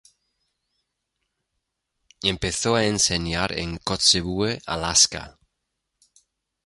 [2.23, 5.37] Empezó a enseñar en Kotzebue, Alaska.